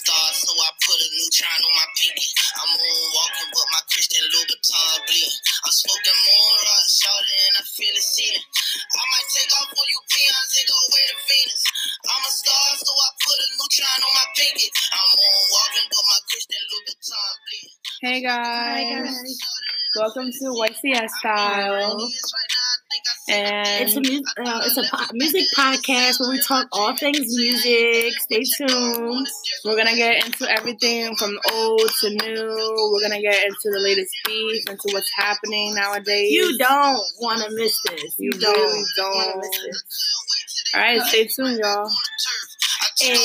star, 0.00 0.26
so 0.32 0.48
I 0.56 0.70
put 0.80 0.96
a 0.96 1.08
neutron 1.12 1.60
on 1.60 1.72
my 1.76 1.88
pinky. 2.00 2.28
I'm 2.56 2.70
moonwalking, 2.72 3.48
but 3.52 3.66
my 3.76 3.82
Christian 3.92 4.24
Louboutin 4.32 4.96
bleeding. 5.04 5.36
I'm 5.60 5.74
smoking 5.76 6.18
more 6.24 6.56
rock, 6.64 6.86
shorter, 6.88 7.36
and 7.36 7.54
I 7.60 7.62
feel 7.68 7.92
it 7.92 8.06
seating. 8.16 8.40
I 8.40 9.02
might 9.04 9.28
take 9.28 9.52
off 9.60 9.68
on 9.68 9.86
you 9.92 10.00
peons 10.08 10.52
and 10.56 10.66
go 10.72 10.76
away 10.88 11.04
to 11.12 11.16
Venus. 11.20 11.62
I'm 12.00 12.24
a 12.24 12.32
star, 12.32 12.66
so 12.80 12.90
I 12.96 13.08
put 13.20 13.38
a 13.44 13.48
neutron 13.60 13.98
on 14.00 14.12
my 14.16 14.26
pinky. 14.40 14.68
I'm 14.72 15.08
moonwalking, 15.20 15.86
but 15.92 16.04
my 16.08 16.20
Christian 16.32 16.62
Louboutin 16.72 17.32
bleeding. 17.44 17.76
Hey 18.00 18.18
guys. 18.24 19.12
Welcome 20.00 20.32
to 20.32 20.46
YCS 20.48 21.12
Style. 21.20 22.08
And 23.28 23.84
It's 23.88 23.94
a 23.96 24.00
mu- 24.00 24.22
uh, 24.44 24.60
it's 24.64 24.76
a 24.76 24.82
po- 24.90 25.04
music 25.12 25.44
podcast 25.56 26.18
where 26.18 26.30
we 26.30 26.40
talk 26.42 26.66
all 26.72 26.96
things 26.96 27.20
music. 27.36 28.12
Stay 28.20 28.42
tuned. 28.42 29.26
we're 29.64 29.76
gonna 29.76 29.94
get 29.94 30.24
into 30.24 30.50
everything 30.50 31.14
from 31.16 31.38
old 31.52 31.88
to 32.00 32.10
new. 32.10 32.90
We're 32.92 33.02
gonna 33.08 33.22
get 33.22 33.44
into 33.44 33.70
the 33.70 33.78
latest 33.78 34.12
beef, 34.26 34.68
into 34.68 34.88
what's 34.92 35.10
happening 35.14 35.74
nowadays. 35.74 36.32
You 36.32 36.58
don't 36.58 37.00
want 37.20 37.42
to 37.44 37.50
miss 37.54 37.78
this. 37.90 38.16
You, 38.18 38.30
You 38.34 38.40
don't, 38.40 38.56
really 38.58 38.72
want 38.72 38.88
to 38.96 39.02
don't. 39.02 39.38
miss 39.38 39.58
this. 39.64 39.84
All 40.74 40.80
right, 40.80 41.02
stay 41.02 41.26
tuned, 41.26 41.58
y'all. 41.62 41.88
Hey. 43.00 43.14
I 43.14 43.16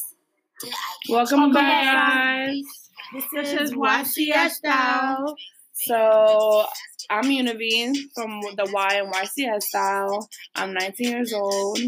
Did 0.60 0.72
I 0.72 0.90
get 1.04 1.12
Welcome, 1.14 1.40
Welcome 1.40 1.54
back, 1.54 1.84
back. 1.84 2.48
guys. 2.48 2.64
This 3.32 3.50
is 3.60 3.72
YCS 3.74 4.50
style. 4.62 5.36
So 5.74 6.66
I'm 7.10 7.24
Univine 7.24 7.94
from 8.14 8.40
the 8.56 8.68
Y 8.72 8.94
and 8.94 9.12
YCS 9.12 9.62
style. 9.62 10.28
I'm 10.54 10.72
19 10.72 11.08
years 11.08 11.32
old. 11.32 11.78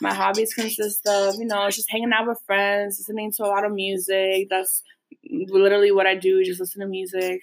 My 0.00 0.14
hobbies 0.14 0.54
consist 0.54 1.06
of, 1.06 1.34
you 1.36 1.46
know, 1.46 1.68
just 1.70 1.90
hanging 1.90 2.12
out 2.12 2.26
with 2.26 2.40
friends, 2.46 2.98
listening 2.98 3.32
to 3.32 3.44
a 3.44 3.46
lot 3.46 3.64
of 3.64 3.72
music. 3.72 4.48
That's 4.50 4.82
literally 5.30 5.90
what 5.90 6.06
I 6.06 6.14
do, 6.14 6.44
just 6.44 6.60
listen 6.60 6.80
to 6.80 6.86
music. 6.86 7.40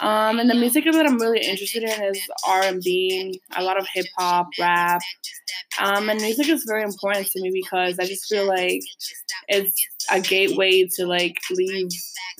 Um, 0.00 0.38
and 0.38 0.48
the 0.48 0.54
music 0.54 0.84
that 0.84 1.06
I'm 1.06 1.18
really 1.18 1.40
interested 1.40 1.82
in 1.82 2.02
is 2.04 2.20
R&B, 2.46 3.40
a 3.56 3.62
lot 3.64 3.78
of 3.78 3.86
hip 3.92 4.06
hop, 4.16 4.48
rap. 4.58 5.00
Um, 5.80 6.08
and 6.08 6.20
music 6.20 6.48
is 6.48 6.64
very 6.66 6.82
important 6.82 7.26
to 7.28 7.40
me 7.40 7.50
because 7.52 7.98
I 7.98 8.04
just 8.04 8.26
feel 8.28 8.46
like 8.46 8.80
it's 9.48 9.74
a 10.10 10.20
gateway 10.20 10.86
to 10.96 11.06
like 11.06 11.38
leave 11.50 11.88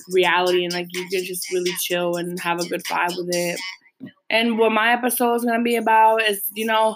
reality 0.09 0.63
and 0.63 0.73
like 0.73 0.87
you 0.91 1.07
can 1.09 1.23
just 1.23 1.51
really 1.51 1.73
chill 1.79 2.15
and 2.15 2.39
have 2.39 2.59
a 2.59 2.67
good 2.67 2.83
vibe 2.83 3.17
with 3.17 3.29
it. 3.35 3.59
And 4.29 4.57
what 4.57 4.71
my 4.71 4.91
episode 4.91 5.35
is 5.35 5.45
gonna 5.45 5.63
be 5.63 5.75
about 5.75 6.21
is, 6.23 6.49
you 6.53 6.65
know, 6.65 6.95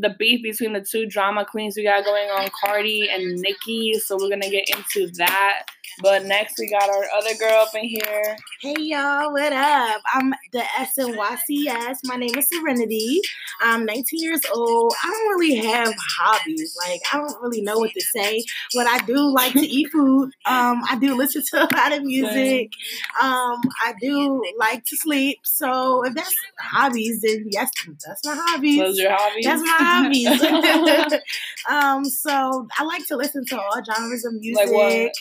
the 0.00 0.14
beef 0.18 0.42
between 0.42 0.72
the 0.72 0.80
two 0.80 1.06
drama 1.06 1.44
queens 1.44 1.76
we 1.76 1.84
got 1.84 2.04
going 2.04 2.28
on, 2.30 2.48
Cardi 2.64 3.08
and 3.10 3.38
Nicki. 3.40 3.94
So 3.94 4.16
we're 4.20 4.30
gonna 4.30 4.50
get 4.50 4.68
into 4.68 5.10
that. 5.16 5.64
But 6.00 6.24
next 6.24 6.58
we 6.58 6.68
got 6.68 6.88
our 6.88 7.04
other 7.16 7.34
girl 7.38 7.62
up 7.62 7.74
in 7.74 7.84
here. 7.84 8.36
Hey 8.60 8.74
y'all, 8.78 9.32
what 9.32 9.52
up? 9.52 10.00
I'm 10.14 10.32
the 10.52 10.60
SNYCS. 10.60 11.98
My 12.04 12.16
name 12.16 12.36
is 12.36 12.48
Serenity. 12.48 13.20
I'm 13.60 13.84
19 13.84 14.22
years 14.22 14.40
old. 14.54 14.94
I 15.02 15.08
don't 15.08 15.38
really 15.38 15.56
have 15.56 15.94
hobbies. 16.18 16.76
Like 16.86 17.02
I 17.12 17.18
don't 17.18 17.42
really 17.42 17.60
know 17.60 17.78
what 17.78 17.92
to 17.92 18.00
say, 18.00 18.42
but 18.74 18.86
I 18.86 18.98
do 19.00 19.16
like 19.32 19.52
to 19.52 19.66
eat 19.66 19.90
food. 19.92 20.32
Um, 20.46 20.82
I 20.88 20.98
do 20.98 21.14
listen 21.16 21.42
to 21.50 21.62
a 21.62 21.68
lot 21.74 21.92
of 21.92 22.02
music. 22.02 22.72
Um, 23.20 23.60
I 23.84 23.94
do 24.00 24.42
like 24.58 24.84
to 24.86 24.96
sleep. 24.96 25.40
So 25.44 26.04
if 26.04 26.14
that's 26.14 26.34
hobbies, 26.58 27.20
then 27.20 27.46
yes, 27.50 27.70
that's 28.06 28.24
my 28.24 28.34
hobbies. 28.36 28.78
Those 28.78 28.98
your 28.98 29.12
hobbies? 29.12 29.44
That's 29.44 29.62
my 29.62 29.76
hobbies. 29.78 31.20
um, 31.70 32.04
so 32.04 32.66
I 32.78 32.84
like 32.84 33.06
to 33.08 33.16
listen 33.16 33.44
to 33.46 33.60
all 33.60 33.82
genres 33.84 34.24
of 34.24 34.34
music. 34.34 34.66
Like 34.66 34.72
what? 34.72 35.12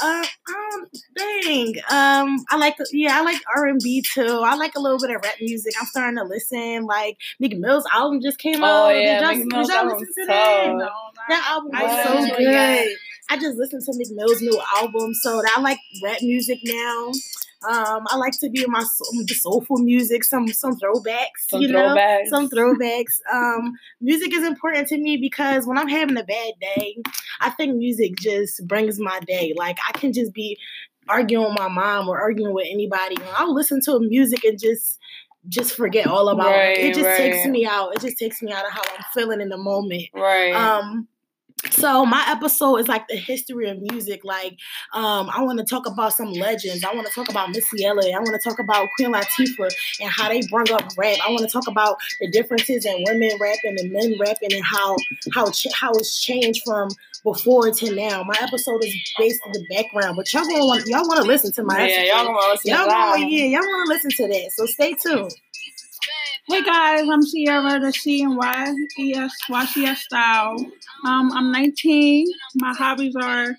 Uh, 0.00 0.24
um, 0.48 0.86
dang. 1.16 1.74
Um, 1.90 2.44
I 2.50 2.56
like, 2.58 2.76
yeah, 2.92 3.18
I 3.18 3.22
like 3.22 3.40
R 3.56 3.66
and 3.66 3.80
B 3.82 4.02
too. 4.14 4.42
I 4.44 4.54
like 4.56 4.74
a 4.76 4.80
little 4.80 4.98
bit 4.98 5.10
of 5.10 5.22
rap 5.24 5.34
music. 5.40 5.72
I'm 5.80 5.86
starting 5.86 6.16
to 6.18 6.24
listen. 6.24 6.84
Like 6.84 7.16
Meek 7.40 7.56
Mill's 7.58 7.86
album 7.92 8.20
just 8.20 8.38
came 8.38 8.62
Oh, 8.62 8.66
out. 8.66 8.88
yeah, 8.90 9.20
did 9.20 9.22
y'all, 9.22 9.30
Meek 9.30 9.38
did 9.48 9.52
Mill's 9.56 9.68
y'all 9.68 9.84
listen 9.86 10.06
to 10.06 10.26
that? 10.26 10.66
tough. 10.78 10.90
That 11.28 11.46
album 11.48 11.70
I 11.74 11.82
was 11.84 12.04
so 12.06 12.14
listened 12.14 12.28
to 12.28 12.34
it, 12.34 12.44
good. 12.44 12.52
yeah. 12.52 12.84
I 13.28 13.36
just 13.38 13.56
listened 13.56 13.82
to 13.84 13.92
Meek 13.96 14.08
Mill's 14.12 14.40
new 14.42 14.60
album, 14.76 15.14
so 15.14 15.42
I 15.56 15.60
like 15.60 15.78
rap 16.04 16.18
music 16.22 16.58
now. 16.64 17.10
Um, 17.68 18.04
I 18.08 18.16
like 18.16 18.32
to 18.40 18.48
be 18.50 18.62
in 18.62 18.70
my 18.70 18.80
the 18.80 19.34
soulful 19.34 19.78
music, 19.78 20.24
some 20.24 20.46
some 20.48 20.76
throwbacks, 20.78 21.48
Some 21.50 21.62
you 21.62 21.68
know, 21.68 21.94
throwbacks. 21.96 22.26
some 22.28 22.48
throwbacks. 22.48 23.14
Um, 23.32 23.72
music 24.00 24.32
is 24.32 24.44
important 24.44 24.88
to 24.88 24.98
me 24.98 25.16
because 25.16 25.66
when 25.66 25.76
I'm 25.78 25.88
having 25.88 26.16
a 26.16 26.24
bad 26.24 26.52
day, 26.60 26.96
I 27.40 27.50
think 27.50 27.76
music 27.76 28.16
just 28.18 28.66
brings 28.66 29.00
my 29.00 29.20
day. 29.26 29.52
Like 29.56 29.78
I 29.88 29.92
can 29.98 30.12
just 30.12 30.32
be 30.32 30.58
arguing 31.08 31.44
with 31.48 31.58
my 31.58 31.68
mom 31.68 32.08
or 32.08 32.20
arguing 32.20 32.54
with 32.54 32.66
anybody, 32.70 33.16
and 33.16 33.28
I'll 33.36 33.54
listen 33.54 33.80
to 33.86 33.98
music 34.00 34.44
and 34.44 34.58
just 34.58 34.98
just 35.48 35.76
forget 35.76 36.06
all 36.06 36.28
about 36.28 36.46
Right, 36.50 36.76
it. 36.78 36.84
It 36.86 36.94
just 36.94 37.16
takes 37.16 37.46
me 37.46 37.64
out. 37.66 37.94
It 37.94 38.00
just 38.00 38.18
takes 38.18 38.42
me 38.42 38.52
out 38.52 38.66
of 38.66 38.72
how 38.72 38.82
I'm 38.96 39.04
feeling 39.14 39.40
in 39.40 39.48
the 39.48 39.56
moment. 39.56 40.04
Right. 40.12 40.52
Um, 40.54 41.06
so 41.70 42.04
my 42.04 42.24
episode 42.28 42.76
is 42.76 42.88
like 42.88 43.08
the 43.08 43.16
history 43.16 43.68
of 43.68 43.80
music. 43.80 44.24
Like, 44.24 44.56
um, 44.92 45.30
I 45.30 45.42
want 45.42 45.58
to 45.58 45.64
talk 45.64 45.86
about 45.86 46.12
some 46.12 46.32
legends. 46.32 46.84
I 46.84 46.94
want 46.94 47.06
to 47.06 47.12
talk 47.12 47.28
about 47.28 47.50
Missy 47.50 47.84
Elliott. 47.84 48.14
I 48.14 48.18
want 48.18 48.40
to 48.40 48.48
talk 48.48 48.58
about 48.58 48.88
Queen 48.96 49.12
Latifah 49.12 49.70
and 50.00 50.10
how 50.10 50.28
they 50.28 50.42
brought 50.48 50.70
up 50.70 50.82
rap. 50.96 51.18
I 51.26 51.30
want 51.30 51.42
to 51.42 51.48
talk 51.48 51.66
about 51.66 51.96
the 52.20 52.30
differences 52.30 52.84
in 52.84 53.02
women 53.06 53.30
rapping 53.40 53.76
and 53.80 53.90
men 53.90 54.14
rapping 54.20 54.52
and 54.52 54.64
how 54.64 54.96
how 55.32 55.50
ch- 55.50 55.68
how 55.74 55.90
it's 55.92 56.20
changed 56.22 56.62
from 56.64 56.88
before 57.24 57.70
to 57.70 57.94
now. 57.94 58.22
My 58.22 58.36
episode 58.40 58.84
is 58.84 58.94
based 59.18 59.40
on 59.46 59.52
the 59.52 59.66
background, 59.74 60.16
but 60.16 60.32
y'all 60.32 60.44
gonna 60.44 60.66
want 60.66 60.86
y'all 60.86 61.08
want 61.08 61.20
to 61.20 61.26
listen 61.26 61.52
to 61.52 61.62
my 61.62 61.78
yeah, 61.86 61.94
episode. 61.94 62.14
y'all 62.14 62.24
gonna 62.26 62.52
listen 62.52 62.70
Y'all 62.70 62.84
to 62.84 62.90
gonna, 62.90 63.26
yeah, 63.28 63.44
y'all 63.44 63.60
want 63.60 63.88
to 63.88 63.92
listen 63.94 64.10
to 64.10 64.28
that. 64.28 64.52
So 64.52 64.66
stay 64.66 64.94
tuned. 64.94 65.34
Hey 66.48 66.62
guys, 66.62 67.08
I'm 67.10 67.22
Sierra, 67.22 67.80
the 67.80 67.92
C 67.92 68.22
and 68.22 68.36
Y 68.36 68.74
E 69.00 69.14
S 69.16 69.32
YCS 69.50 69.96
style. 69.96 70.54
Um, 71.04 71.32
I'm 71.32 71.50
19. 71.50 72.28
My 72.54 72.72
hobbies 72.72 73.16
are 73.20 73.56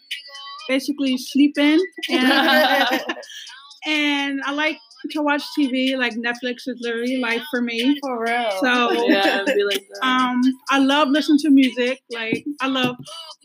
basically 0.70 1.18
sleeping, 1.18 1.86
and, 2.10 3.02
and 3.86 4.42
I 4.46 4.52
like 4.54 4.78
to 5.12 5.22
watch 5.22 5.44
TV. 5.60 5.98
Like 5.98 6.14
Netflix 6.14 6.68
is 6.68 6.78
literally 6.80 7.18
life 7.18 7.44
for 7.52 7.62
me. 7.62 8.00
For 8.00 8.24
real. 8.24 8.52
So 8.62 8.92
yeah, 9.10 9.44
like 9.66 9.86
um, 10.02 10.42
I 10.70 10.80
love 10.80 11.10
listening 11.10 11.40
to 11.40 11.50
music. 11.50 12.02
Like 12.10 12.46
I 12.62 12.68
love 12.68 12.96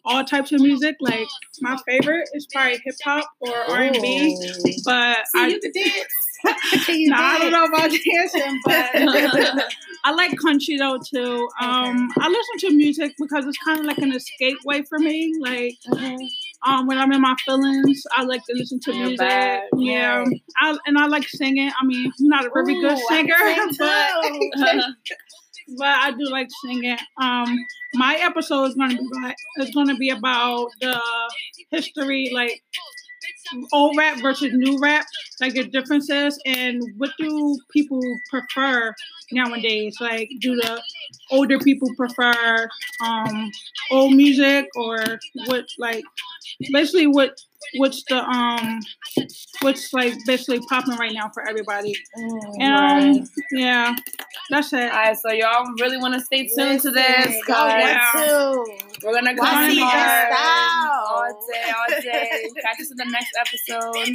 all 0.04 0.22
types 0.22 0.52
of 0.52 0.60
music. 0.60 0.94
Like 1.00 1.26
my 1.60 1.76
favorite 1.84 2.28
is 2.34 2.46
probably 2.52 2.80
hip 2.84 2.94
hop 3.04 3.28
or 3.40 3.56
R 3.70 3.80
and 3.80 4.00
B. 4.00 4.38
But 4.84 5.18
I, 5.34 5.48
you 5.48 5.58
can 5.58 5.72
dance. 5.72 6.06
Nah, 6.88 7.16
I 7.16 7.38
don't 7.38 7.52
know 7.52 7.64
about 7.64 7.90
dancing, 7.90 8.60
but 8.64 8.90
I 10.04 10.12
like 10.12 10.36
country 10.38 10.76
though 10.76 10.98
too. 10.98 11.48
Um, 11.60 12.10
I 12.18 12.28
listen 12.28 12.70
to 12.70 12.76
music 12.76 13.14
because 13.18 13.46
it's 13.46 13.58
kind 13.58 13.80
of 13.80 13.86
like 13.86 13.98
an 13.98 14.12
escape 14.12 14.58
way 14.64 14.82
for 14.82 14.98
me. 14.98 15.32
Like 15.40 15.74
um, 16.66 16.86
when 16.86 16.98
I'm 16.98 17.12
in 17.12 17.20
my 17.20 17.34
feelings, 17.44 18.02
I 18.16 18.24
like 18.24 18.44
to 18.46 18.54
listen 18.54 18.80
to 18.80 18.92
music. 18.92 19.18
bad, 19.18 19.62
Yeah. 19.76 20.24
I, 20.60 20.76
and 20.86 20.98
I 20.98 21.06
like 21.06 21.28
singing. 21.28 21.70
I 21.80 21.84
mean, 21.84 22.06
I'm 22.06 22.28
not 22.28 22.46
a 22.46 22.50
very 22.52 22.74
good 22.80 22.98
Ooh, 22.98 23.06
I 23.10 23.16
singer, 23.16 23.34
but 24.56 24.84
but 25.78 25.86
I 25.86 26.10
do 26.12 26.28
like 26.28 26.48
singing. 26.64 26.98
Um, 27.20 27.58
my 27.94 28.16
episode 28.16 28.64
is 28.64 28.74
gonna 28.74 28.96
be 28.96 29.08
like 29.22 29.74
gonna 29.74 29.96
be 29.96 30.10
about 30.10 30.68
the 30.80 31.00
history, 31.70 32.30
like 32.34 32.62
old 33.72 33.96
rap 33.96 34.20
versus 34.20 34.52
new 34.52 34.78
rap, 34.78 35.06
like 35.40 35.54
the 35.54 35.64
differences, 35.64 36.38
and 36.46 36.82
what 36.98 37.10
do 37.18 37.58
people 37.70 38.00
prefer 38.30 38.94
nowadays? 39.32 39.96
Like, 40.00 40.28
do 40.40 40.56
the 40.56 40.82
older 41.30 41.58
people 41.58 41.88
prefer 41.96 42.68
um 43.04 43.50
old 43.90 44.14
music, 44.14 44.68
or 44.76 45.18
what? 45.46 45.66
Like, 45.78 46.04
basically, 46.72 47.06
what 47.06 47.40
what's 47.76 48.04
the 48.04 48.22
um 48.22 48.80
what's 49.60 49.92
like 49.92 50.14
basically 50.26 50.60
popping 50.68 50.96
right 50.96 51.12
now 51.12 51.30
for 51.32 51.46
everybody? 51.48 51.94
Um, 52.60 53.24
yeah, 53.52 53.94
that's 54.50 54.72
it. 54.72 54.90
All 54.90 54.98
right, 54.98 55.16
so 55.16 55.30
y'all 55.30 55.66
really 55.80 55.98
want 55.98 56.14
to 56.14 56.20
stay 56.20 56.46
tuned 56.46 56.80
to 56.80 56.90
this, 56.90 57.34
y'all 57.48 57.68
guys. 57.68 57.98
want 58.14 58.28
to. 58.28 59.06
We're 59.06 59.14
gonna 59.14 59.34
go 59.34 59.42
Why 59.42 59.74
hard 59.80 60.32
all 61.08 61.46
day, 61.48 61.70
all 61.70 62.00
day. 62.02 62.48
Catch 62.62 62.80
us 62.80 62.90
in 62.90 62.96
the 62.96 63.06
next 63.10 63.32
episode. 63.42 64.14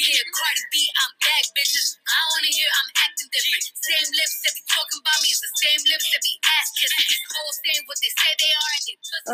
Yeah, 0.00 0.24
Cardi 0.32 0.64
B, 0.72 0.76
I'm 0.88 1.12
back, 1.20 1.44
bitches. 1.52 2.00
I 2.08 2.20
wanna 2.32 2.50
hear 2.52 2.68
I'm 2.68 2.90
acting 3.04 3.28
different. 3.32 3.64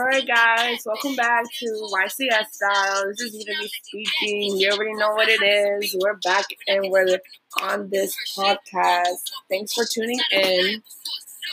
Right, 0.03 0.27
guys, 0.27 0.79
welcome 0.87 1.17
back 1.17 1.45
to 1.59 1.67
YCS 1.67 2.47
Style. 2.53 3.05
This 3.11 3.21
is 3.21 3.45
gonna 3.45 3.59
be 3.61 3.71
speaking. 3.83 4.56
You 4.59 4.71
already 4.71 4.95
know 4.95 5.11
what 5.11 5.29
it 5.29 5.43
is. 5.43 5.95
We're 5.99 6.17
back 6.25 6.47
and 6.67 6.91
we're 6.91 7.21
on 7.61 7.91
this 7.91 8.15
podcast. 8.37 9.19
Thanks 9.50 9.75
for 9.75 9.85
tuning 9.85 10.21
in. 10.33 10.83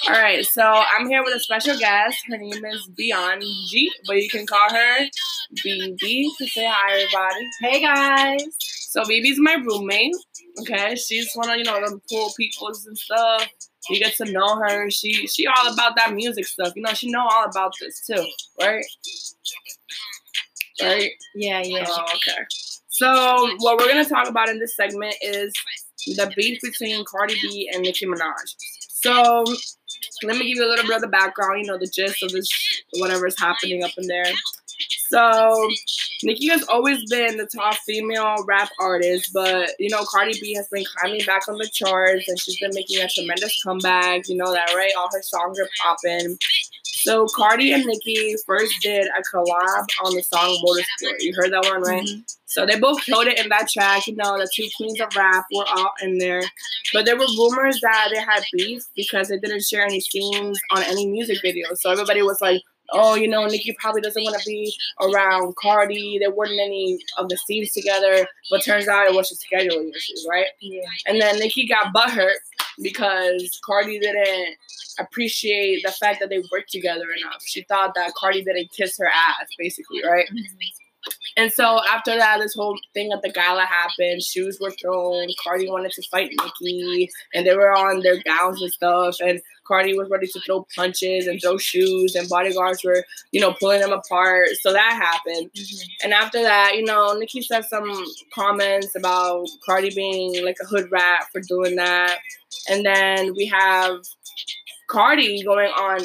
All 0.08 0.14
right, 0.14 0.46
so 0.46 0.62
I'm 0.62 1.08
here 1.10 1.24
with 1.24 1.36
a 1.36 1.40
special 1.40 1.78
guest. 1.78 2.18
Her 2.28 2.38
name 2.38 2.64
is 2.66 2.88
Beyond 2.96 3.42
G, 3.42 3.92
but 4.06 4.22
you 4.22 4.30
can 4.30 4.46
call 4.46 4.70
her 4.70 5.06
BB 5.66 6.28
to 6.38 6.48
say 6.48 6.66
hi, 6.70 6.94
everybody. 6.94 7.50
Hey 7.62 7.82
guys. 7.82 8.58
So 8.96 9.04
BB's 9.04 9.40
my 9.40 9.56
roommate. 9.56 10.16
Okay, 10.62 10.96
she's 10.96 11.30
one 11.34 11.50
of 11.50 11.58
you 11.58 11.66
know 11.66 11.82
the 11.82 12.00
cool 12.10 12.32
peoples 12.38 12.86
and 12.86 12.98
stuff. 12.98 13.46
You 13.90 14.00
get 14.00 14.16
to 14.16 14.32
know 14.32 14.56
her. 14.56 14.90
She 14.90 15.28
she 15.28 15.46
all 15.48 15.74
about 15.74 15.98
that 15.98 16.14
music 16.14 16.46
stuff. 16.46 16.72
You 16.78 16.82
know, 16.82 16.94
she 16.94 17.12
know 17.12 17.28
all 17.30 17.44
about 17.44 17.74
this 17.82 18.06
too, 18.08 18.26
right? 18.62 18.86
Right. 20.82 21.12
Yeah, 21.36 21.62
yeah. 21.66 21.86
Oh, 21.86 22.06
okay. 22.16 22.46
So 22.88 23.50
what 23.58 23.78
we're 23.78 23.90
gonna 23.90 24.06
talk 24.06 24.30
about 24.30 24.48
in 24.48 24.60
this 24.60 24.78
segment 24.78 25.16
is 25.22 25.52
the 26.06 26.32
beef 26.34 26.62
between 26.62 27.04
Cardi 27.04 27.36
B 27.42 27.70
and 27.74 27.84
Nicki 27.84 28.06
Minaj. 28.06 28.56
So 28.78 29.44
let 30.24 30.38
me 30.38 30.48
give 30.48 30.56
you 30.56 30.66
a 30.66 30.70
little 30.70 30.88
bit 30.88 30.96
of 30.96 31.02
the 31.02 31.10
background, 31.10 31.60
you 31.60 31.68
know, 31.68 31.78
the 31.78 31.92
gist 31.94 32.24
of 32.24 32.32
this 32.32 32.48
whatever's 32.94 33.38
happening 33.38 33.84
up 33.84 33.92
in 33.98 34.08
there. 34.08 34.32
So 35.10 35.70
Nicki 36.24 36.48
has 36.50 36.64
always 36.64 37.10
been 37.10 37.38
the 37.38 37.46
top 37.46 37.76
female 37.86 38.36
rap 38.48 38.70
artist, 38.80 39.32
but 39.34 39.72
you 39.80 39.90
know, 39.90 40.04
Cardi 40.06 40.40
B 40.42 40.54
has 40.56 40.68
been 40.70 40.84
climbing 40.96 41.26
back 41.26 41.48
on 41.48 41.58
the 41.58 41.70
charts 41.72 42.28
and 42.28 42.40
she's 42.40 42.60
been 42.60 42.72
making 42.74 43.02
a 43.02 43.08
tremendous 43.08 43.62
comeback. 43.64 44.28
You 44.28 44.38
know 44.38 44.52
that, 44.52 44.74
right? 44.76 44.92
All 44.98 45.10
her 45.12 45.22
songs 45.22 45.60
are 45.60 45.70
popping. 45.82 46.38
So 46.84 47.28
Cardi 47.36 47.72
and 47.72 47.86
Nicki 47.86 48.36
first 48.48 48.74
did 48.82 49.06
a 49.06 49.22
collab 49.36 49.86
on 50.04 50.16
the 50.16 50.24
song 50.24 50.58
Motorsport. 50.66 51.18
You 51.20 51.34
heard 51.36 51.54
that 51.54 51.64
one, 51.70 51.82
right? 51.84 52.04
Mm-hmm. 52.04 52.22
So 52.46 52.66
they 52.66 52.80
both 52.80 53.04
killed 53.04 53.28
it 53.28 53.38
in 53.38 53.50
that 53.50 53.70
track. 53.70 54.08
You 54.08 54.16
know, 54.16 54.38
the 54.40 54.50
two 54.52 54.68
queens 54.76 55.00
of 55.00 55.16
rap 55.16 55.46
were 55.54 55.66
all 55.68 55.92
in 56.02 56.18
there. 56.18 56.42
But 56.94 57.06
there 57.06 57.18
were 57.18 57.28
rumors 57.38 57.80
that 57.82 58.10
they 58.12 58.20
had 58.20 58.44
beef 58.54 58.84
because 58.96 59.28
they 59.28 59.38
didn't 59.38 59.64
share 59.64 59.84
any 59.84 60.00
scenes 60.00 60.60
on 60.72 60.82
any 60.84 61.06
music 61.06 61.40
videos. 61.44 61.78
So 61.78 61.92
everybody 61.92 62.24
was 62.24 62.40
like, 62.42 62.62
oh, 62.92 63.16
you 63.16 63.28
know, 63.28 63.46
Nicki 63.46 63.76
probably 63.80 64.02
doesn't 64.02 64.24
want 64.24 64.40
to 64.40 64.46
be 64.46 64.74
around 65.02 65.56
Cardi. 65.56 66.18
There 66.20 66.32
weren't 66.32 66.60
any 66.60 67.00
of 67.18 67.30
the 67.30 67.38
scenes 67.38 67.72
together. 67.72 68.28
But 68.50 68.64
turns 68.64 68.88
out 68.88 69.08
it 69.08 69.14
was 69.14 69.30
just 69.30 69.46
scheduling 69.52 69.90
issues, 69.96 70.26
right? 70.30 70.48
Yeah. 70.62 70.82
And 71.08 71.22
then 71.22 71.40
Nicki 71.40 71.68
got 71.68 71.94
butthurt 71.94 72.36
because 72.82 73.60
Cardi 73.66 74.00
didn't 74.00 74.56
appreciate 75.00 75.84
the 75.84 75.92
fact 75.92 76.20
that 76.20 76.30
they 76.30 76.44
worked 76.52 76.72
together 76.72 77.06
enough. 77.18 77.42
She 77.46 77.64
thought 77.64 77.94
that 77.96 78.14
Cardi 78.16 78.44
didn't 78.44 78.72
kiss 78.72 78.98
her 79.00 79.08
ass, 79.08 79.48
basically, 79.58 80.04
right? 80.04 80.28
Mm-hmm. 80.28 80.85
And 81.38 81.52
so 81.52 81.82
after 81.86 82.16
that, 82.18 82.40
this 82.40 82.54
whole 82.54 82.80
thing 82.94 83.12
at 83.12 83.22
the 83.22 83.32
gala 83.32 83.66
happened. 83.66 84.24
Shoes 84.24 84.58
were 84.62 84.72
thrown. 84.72 85.28
Cardi 85.44 85.70
wanted 85.70 85.92
to 85.92 86.02
fight 86.10 86.32
Nicki, 86.32 87.10
and 87.34 87.46
they 87.46 87.56
were 87.56 87.72
on 87.72 88.02
their 88.02 88.22
gowns 88.24 88.62
and 88.62 88.72
stuff. 88.72 89.18
And 89.20 89.42
Cardi 89.68 89.98
was 89.98 90.10
ready 90.10 90.28
to 90.28 90.40
throw 90.42 90.66
punches 90.76 91.28
and 91.28 91.42
throw 91.42 91.58
shoes, 91.58 92.16
and 92.16 92.30
bodyguards 92.30 92.84
were, 92.86 93.04
you 93.32 93.42
know, 93.42 93.54
pulling 93.60 93.82
them 93.82 93.92
apart. 93.92 94.50
So 94.62 94.72
that 94.72 94.94
happened. 94.94 95.52
Mm-hmm. 95.54 96.06
And 96.06 96.14
after 96.14 96.42
that, 96.42 96.74
you 96.76 96.84
know, 96.84 97.14
Nicki 97.14 97.42
said 97.42 97.66
some 97.66 98.06
comments 98.34 98.96
about 98.96 99.48
Cardi 99.66 99.94
being 99.94 100.46
like 100.46 100.58
a 100.62 100.66
hood 100.66 100.90
rat 100.90 101.26
for 101.34 101.42
doing 101.42 101.76
that. 101.76 102.20
And 102.70 102.86
then 102.86 103.34
we 103.36 103.46
have 103.48 104.00
Cardi 104.88 105.44
going 105.44 105.72
on 105.72 106.00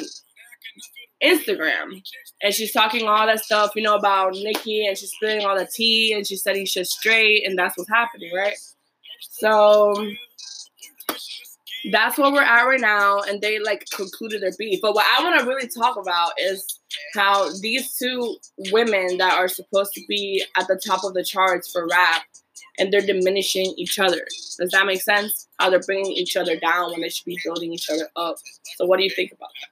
Instagram 1.23 2.01
and 2.41 2.53
she's 2.53 2.71
talking 2.71 3.07
all 3.07 3.25
that 3.27 3.43
stuff, 3.43 3.71
you 3.75 3.83
know, 3.83 3.95
about 3.95 4.33
Nicki 4.33 4.85
and 4.87 4.97
she's 4.97 5.11
spilling 5.11 5.45
all 5.45 5.57
the 5.57 5.67
tea 5.67 6.13
and 6.13 6.25
she 6.25 6.35
said 6.35 6.55
he's 6.55 6.73
just 6.73 6.91
straight 6.91 7.47
and 7.47 7.57
that's 7.57 7.77
what's 7.77 7.89
happening, 7.89 8.31
right? 8.33 8.55
So 9.19 9.93
that's 11.91 12.17
where 12.17 12.31
we're 12.31 12.43
at 12.43 12.63
right 12.63 12.79
now 12.79 13.21
and 13.21 13.41
they 13.41 13.59
like 13.59 13.85
concluded 13.95 14.41
their 14.41 14.53
beef. 14.57 14.79
But 14.81 14.93
what 14.93 15.05
I 15.17 15.23
want 15.23 15.39
to 15.39 15.47
really 15.47 15.67
talk 15.67 15.97
about 15.97 16.31
is 16.39 16.79
how 17.15 17.49
these 17.61 17.95
two 17.97 18.37
women 18.71 19.17
that 19.17 19.37
are 19.37 19.47
supposed 19.47 19.93
to 19.93 20.01
be 20.07 20.43
at 20.57 20.67
the 20.67 20.75
top 20.75 21.03
of 21.03 21.13
the 21.13 21.23
charts 21.23 21.71
for 21.71 21.87
rap 21.87 22.23
and 22.77 22.91
they're 22.91 23.01
diminishing 23.01 23.73
each 23.77 23.99
other. 23.99 24.25
Does 24.59 24.71
that 24.71 24.85
make 24.85 25.01
sense? 25.01 25.47
How 25.59 25.69
they're 25.69 25.81
bringing 25.81 26.11
each 26.11 26.35
other 26.35 26.55
down 26.57 26.91
when 26.91 27.01
they 27.01 27.09
should 27.09 27.25
be 27.25 27.37
building 27.43 27.73
each 27.73 27.89
other 27.89 28.09
up. 28.15 28.37
So 28.75 28.85
what 28.85 28.97
do 28.97 29.03
you 29.03 29.09
think 29.09 29.31
about 29.31 29.49
that? 29.61 29.70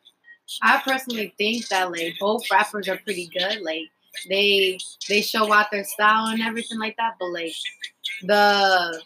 I 0.61 0.81
personally 0.83 1.33
think 1.37 1.67
that 1.69 1.91
like 1.91 2.15
both 2.19 2.49
rappers 2.51 2.87
are 2.87 2.97
pretty 2.97 3.29
good. 3.37 3.61
Like 3.61 3.89
they 4.27 4.77
they 5.07 5.21
show 5.21 5.51
out 5.51 5.71
their 5.71 5.83
style 5.83 6.27
and 6.27 6.41
everything 6.41 6.79
like 6.79 6.95
that, 6.97 7.15
but 7.19 7.29
like 7.31 7.53
the 8.23 9.01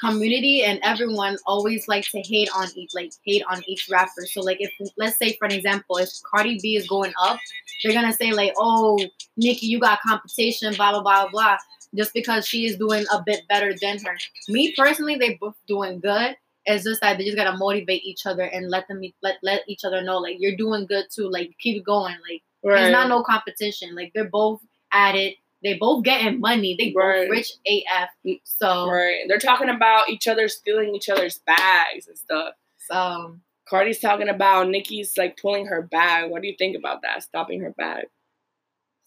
community 0.00 0.62
and 0.62 0.78
everyone 0.82 1.36
always 1.46 1.88
like 1.88 2.04
to 2.10 2.20
hate 2.20 2.48
on 2.54 2.68
each 2.76 2.94
like 2.94 3.12
hate 3.24 3.42
on 3.50 3.62
each 3.66 3.88
rapper. 3.90 4.26
So 4.26 4.40
like 4.40 4.58
if 4.60 4.72
let's 4.96 5.18
say 5.18 5.36
for 5.38 5.46
an 5.46 5.52
example, 5.52 5.96
if 5.96 6.10
Cardi 6.30 6.58
B 6.62 6.76
is 6.76 6.88
going 6.88 7.12
up, 7.22 7.38
they're 7.82 7.92
gonna 7.92 8.12
say 8.12 8.32
like, 8.32 8.52
oh 8.56 8.98
Nicki, 9.36 9.66
you 9.66 9.80
got 9.80 10.00
competition, 10.06 10.74
blah 10.74 10.92
blah 10.92 11.02
blah 11.02 11.28
blah, 11.28 11.56
just 11.94 12.12
because 12.12 12.46
she 12.46 12.66
is 12.66 12.76
doing 12.76 13.04
a 13.12 13.22
bit 13.24 13.42
better 13.48 13.74
than 13.80 13.98
her. 14.04 14.16
Me 14.48 14.74
personally, 14.76 15.16
they 15.16 15.38
both 15.40 15.56
doing 15.66 16.00
good. 16.00 16.36
It's 16.70 16.84
just 16.84 17.00
that 17.00 17.18
they 17.18 17.24
just 17.24 17.36
gotta 17.36 17.56
motivate 17.56 18.04
each 18.04 18.26
other 18.26 18.42
and 18.42 18.68
let 18.70 18.86
them 18.88 19.00
let 19.22 19.36
let 19.42 19.62
each 19.68 19.84
other 19.84 20.02
know 20.02 20.18
like 20.18 20.36
you're 20.38 20.56
doing 20.56 20.86
good 20.86 21.06
too. 21.10 21.28
Like 21.30 21.50
keep 21.58 21.84
going. 21.84 22.16
Like 22.30 22.42
there's 22.62 22.92
not 22.92 23.08
no 23.08 23.22
competition. 23.22 23.94
Like 23.94 24.12
they're 24.14 24.28
both 24.28 24.60
at 24.92 25.14
it. 25.14 25.36
They 25.62 25.74
both 25.74 26.04
getting 26.04 26.38
money. 26.40 26.76
They 26.78 26.92
Right. 26.96 27.22
both 27.26 27.30
rich 27.30 27.52
AF. 27.66 28.10
Mm, 28.26 28.40
so 28.44 28.88
Right. 28.90 29.24
They're 29.28 29.38
talking 29.38 29.70
about 29.70 30.08
each 30.08 30.28
other 30.28 30.46
stealing 30.48 30.94
each 30.94 31.08
other's 31.08 31.38
bags 31.46 32.06
and 32.06 32.18
stuff. 32.18 32.54
so 32.76 33.36
Cardi's 33.68 33.98
talking 34.00 34.28
about 34.30 34.68
Nicki's 34.68 35.16
like 35.18 35.36
pulling 35.36 35.66
her 35.66 35.82
bag. 35.82 36.30
What 36.30 36.40
do 36.42 36.48
you 36.48 36.54
think 36.58 36.76
about 36.76 37.02
that? 37.02 37.22
Stopping 37.22 37.60
her 37.60 37.74
bag. 37.76 38.06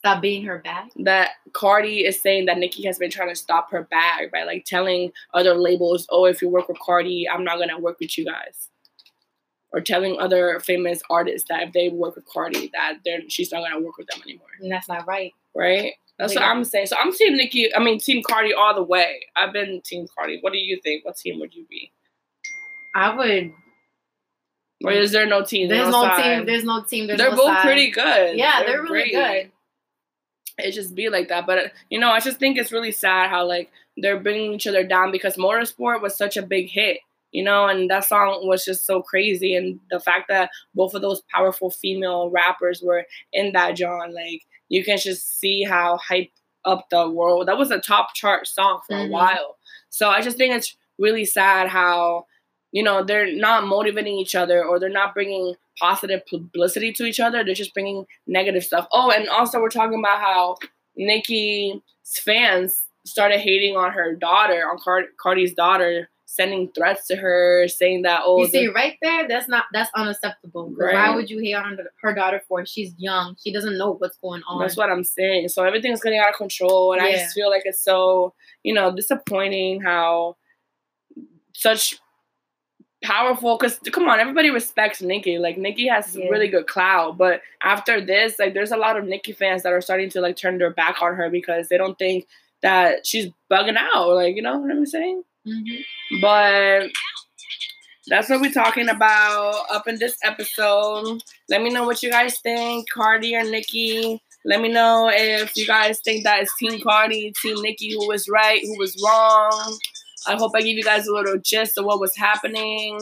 Stop 0.02 0.22
being 0.22 0.44
her 0.46 0.58
back. 0.58 0.90
That 0.98 1.32
Cardi 1.54 2.06
is 2.06 2.20
saying 2.20 2.48
that 2.48 2.58
Nicki 2.58 2.86
has 2.88 2.98
been 2.98 3.12
trying 3.12 3.30
to 3.30 3.36
stop 3.36 3.72
her 3.72 3.84
bag 3.84 4.32
by 4.32 4.44
like 4.44 4.66
telling 4.66 5.12
other 5.34 5.54
labels, 5.54 6.08
oh, 6.10 6.26
if 6.26 6.42
you 6.42 6.50
work 6.50 6.68
with 6.68 6.80
Cardi, 6.80 7.28
I'm 7.32 7.44
not 7.44 7.60
gonna 7.60 7.80
work 7.80 8.00
with 8.00 8.18
you 8.18 8.26
guys. 8.26 8.70
Or 9.74 9.80
telling 9.80 10.20
other 10.20 10.60
famous 10.60 11.02
artists 11.10 11.48
that 11.50 11.64
if 11.64 11.74
they 11.74 11.90
work 11.90 12.16
with 12.16 12.26
Cardi, 12.26 12.72
that 12.74 12.98
they're 13.06 13.22
she's 13.30 13.52
not 13.52 13.62
gonna 13.62 13.80
work 13.80 13.98
with 13.98 14.08
them 14.08 14.22
anymore. 14.24 14.48
And 14.60 14.72
that's 14.72 14.90
not 14.90 15.08
right. 15.08 15.34
Right? 15.56 15.94
That's 16.18 16.36
what 16.36 16.44
I'm 16.44 16.64
saying. 16.64 16.88
So 16.88 16.98
I'm 16.98 17.14
team 17.14 17.36
Nicki. 17.36 17.74
I 17.74 17.80
mean, 17.80 18.00
team 18.00 18.22
Cardi 18.28 18.54
all 18.54 18.76
the 18.76 18.84
way. 18.84 19.22
I've 19.36 19.54
been 19.54 19.82
team 19.84 20.08
Cardi. 20.16 20.40
What 20.42 20.54
do 20.54 20.60
you 20.60 20.80
think? 20.84 21.06
What 21.06 21.18
team 21.18 21.40
would 21.40 21.54
you 21.54 21.66
be? 21.70 21.92
I 22.96 23.16
would. 23.16 23.54
Or 24.84 24.92
is 24.92 25.12
there 25.12 25.28
no 25.28 25.44
team? 25.44 25.70
There's 25.70 25.90
no 25.90 26.04
side? 26.04 26.38
team. 26.38 26.46
There's 26.46 26.64
no 26.64 26.84
team. 26.84 27.08
There's 27.08 27.20
they're 27.20 27.32
no 27.32 27.38
both 27.38 27.48
side. 27.48 27.64
pretty 27.64 27.92
good. 27.92 28.38
Yeah, 28.38 28.64
they're, 28.66 28.82
really 28.82 29.12
great. 29.12 29.44
good. 29.44 29.52
It 30.64 30.72
just 30.72 30.96
be 30.96 31.10
like 31.10 31.30
that, 31.30 31.46
but 31.46 31.72
you 31.90 32.00
know, 32.00 32.10
I 32.12 32.20
just 32.20 32.40
think 32.40 32.58
it's 32.58 32.72
really 32.72 32.92
sad 32.92 33.30
how 33.30 33.46
like 33.48 33.72
they're 33.98 34.20
bringing 34.20 34.54
each 34.54 34.68
other 34.68 34.84
down 34.84 35.12
because 35.12 35.36
Motorsport 35.38 36.02
was 36.02 36.16
such 36.16 36.38
a 36.38 36.42
big 36.42 36.70
hit, 36.70 37.00
you 37.32 37.44
know, 37.44 37.68
and 37.68 37.90
that 37.90 38.06
song 38.06 38.48
was 38.48 38.64
just 38.66 38.86
so 38.86 39.02
crazy, 39.02 39.56
and 39.56 39.80
the 39.90 40.00
fact 40.00 40.28
that 40.30 40.50
both 40.76 40.94
of 40.94 41.02
those 41.02 41.22
powerful 41.34 41.70
female 41.70 42.30
rappers 42.30 42.82
were 42.82 43.06
in 43.34 43.52
that 43.54 43.76
John, 43.76 44.14
like 44.14 44.42
you 44.70 44.84
can 44.84 44.98
just 44.98 45.40
see 45.40 45.64
how 45.64 45.98
hype 45.98 46.32
up 46.64 46.88
the 46.90 47.10
world. 47.10 47.48
That 47.48 47.58
was 47.58 47.72
a 47.72 47.80
top 47.80 48.14
chart 48.14 48.48
song 48.48 48.82
for 48.88 48.96
Mhm. 48.96 49.08
a 49.08 49.10
while. 49.12 49.58
So 49.90 50.10
I 50.10 50.22
just 50.22 50.38
think 50.38 50.54
it's 50.56 50.76
really 51.00 51.26
sad 51.26 51.68
how 51.68 52.26
you 52.72 52.82
know 52.84 53.04
they're 53.04 53.34
not 53.36 53.66
motivating 53.66 54.16
each 54.16 54.36
other 54.36 54.64
or 54.64 54.80
they're 54.80 54.90
not 54.90 55.14
bringing 55.14 55.56
positive 55.80 56.26
publicity 56.28 56.92
to 56.94 57.06
each 57.06 57.20
other 57.20 57.44
they're 57.44 57.54
just 57.54 57.74
bringing 57.74 58.06
negative 58.28 58.64
stuff 58.64 58.88
oh 58.92 59.12
and 59.12 59.28
also 59.30 59.60
we're 59.60 59.70
talking 59.70 60.00
about 60.00 60.20
how 60.20 60.56
Nicki's 60.96 61.80
fans 62.06 62.78
started 63.06 63.40
hating 63.40 63.76
on 63.76 63.92
her 63.92 64.16
daughter 64.16 64.70
on 64.70 64.78
Card- 64.78 65.16
Cardi's 65.18 65.54
daughter 65.54 66.10
sending 66.26 66.72
threats 66.72 67.08
to 67.08 67.16
her, 67.18 67.68
saying 67.68 68.04
that 68.04 68.22
oh, 68.24 68.40
you 68.40 68.48
see, 68.48 68.68
right 68.68 68.96
there, 69.02 69.28
that's 69.28 69.50
not 69.50 69.66
that's 69.74 69.90
unacceptable. 69.96 70.68
'Cause 70.70 70.94
Why 70.94 71.14
would 71.14 71.30
you 71.30 71.40
hate 71.40 71.56
on 71.56 71.78
her 72.02 72.14
daughter 72.14 72.42
for? 72.48 72.66
She's 72.66 72.94
young. 72.98 73.36
She 73.44 73.52
doesn't 73.52 73.78
know 73.78 73.96
what's 73.96 74.16
going 74.18 74.42
on. 74.48 74.62
that's 74.62 74.78
what 74.78 74.90
I'm 74.90 75.04
saying. 75.04 75.50
So 75.50 75.66
everything's 75.66 76.00
getting 76.02 76.20
out 76.20 76.30
of 76.30 76.36
control, 76.36 76.94
and 76.94 77.02
I 77.02 77.12
just 77.12 77.36
feel 77.36 77.50
like 77.50 77.64
it's 77.66 77.84
so 77.84 78.34
you 78.64 78.74
know 78.74 78.96
disappointing 78.96 79.82
how 79.82 80.38
such 81.54 82.00
powerful 83.04 83.58
because 83.58 83.80
come 83.92 84.08
on 84.08 84.20
everybody 84.20 84.52
respects 84.52 85.02
nicki 85.02 85.38
like 85.40 85.58
nicki 85.58 85.88
has 85.88 86.16
Yeah. 86.16 86.28
really 86.30 86.48
good 86.48 86.68
clout 86.68 87.18
but 87.18 87.42
after 87.64 88.00
this 88.00 88.38
like 88.38 88.54
there's 88.54 88.72
a 88.72 88.78
lot 88.78 88.96
of 88.98 89.06
nicki 89.06 89.32
fans 89.32 89.64
that 89.64 89.74
are 89.74 89.82
starting 89.82 90.10
to 90.12 90.22
like 90.22 90.36
turn 90.38 90.58
their 90.60 90.70
back 90.72 91.02
on 91.02 91.16
her 91.16 91.30
because 91.30 91.68
they 91.68 91.78
don't 91.78 91.98
think 91.98 92.28
that 92.62 93.08
she's 93.08 93.30
bugging 93.52 93.76
out 93.78 94.10
like 94.10 94.36
you 94.36 94.42
know 94.44 94.58
what 94.60 94.72
i'm 94.72 94.86
saying 94.86 95.24
Mhm. 95.48 95.84
but 96.22 96.90
that's 98.08 98.30
what 98.30 98.42
we're 98.42 98.52
talking 98.52 98.90
about 98.90 99.64
up 99.72 99.88
in 99.88 100.00
this 100.00 100.18
episode. 100.24 101.22
Let 101.50 101.62
me 101.62 101.70
know 101.70 101.84
what 101.86 102.02
you 102.02 102.10
guys 102.10 102.40
think, 102.42 102.90
Cardi 102.90 103.36
or 103.36 103.44
Nicki. 103.44 104.20
Let 104.44 104.60
me 104.60 104.70
know 104.70 105.10
if 105.14 105.56
you 105.56 105.68
guys 105.68 106.00
think 106.04 106.24
that 106.24 106.42
it's 106.42 106.58
Team 106.58 106.82
Cardi, 106.82 107.32
Team 107.42 107.62
Nicki, 107.62 107.92
who 107.94 108.08
was 108.08 108.28
right, 108.28 108.60
who 108.64 108.76
was 108.80 109.00
wrong. 109.06 109.78
I 110.28 110.36
hope 110.36 110.52
I 110.56 110.62
give 110.62 110.78
you 110.78 110.84
guys 110.84 111.08
a 111.08 111.14
little 111.14 111.38
gist 111.38 111.78
of 111.78 111.86
what 111.86 112.00
was 112.00 112.16
happening. 112.16 113.00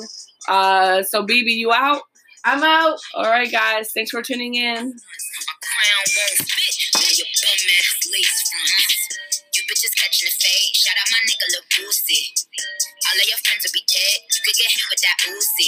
Uh, 0.48 1.04
so, 1.04 1.26
BB, 1.26 1.52
you 1.60 1.72
out? 1.74 2.02
I'm 2.46 2.64
out. 2.64 3.00
All 3.16 3.26
right, 3.26 3.52
guys. 3.52 3.92
Thanks 3.92 4.12
for 4.12 4.22
tuning 4.22 4.56
in. 4.56 4.64
My 4.64 5.56
crown 5.60 6.04
won't 6.08 6.40
fit 6.48 6.76
on 6.96 7.12
your 7.20 7.28
bum 7.44 7.60
ass 7.76 8.00
lace 8.08 8.40
fronts. 8.48 9.44
You 9.52 9.62
bitches 9.68 9.94
catching 10.00 10.26
the 10.28 10.36
fade. 10.40 10.76
Shout 10.76 10.96
out 10.96 11.10
my 11.12 11.22
nigga 11.28 11.48
Lil 11.52 11.66
Boosie. 11.76 12.32
All 13.12 13.20
of 13.20 13.28
your 13.28 13.42
friends 13.44 13.68
will 13.68 13.76
be 13.76 13.84
dead. 13.92 14.20
You 14.32 14.40
could 14.46 14.56
get 14.56 14.72
hit 14.72 14.88
with 14.88 15.02
that 15.04 15.18
Uzi. 15.28 15.68